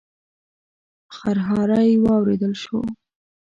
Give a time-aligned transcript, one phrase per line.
[1.15, 2.77] خرهاری واورېدل شو.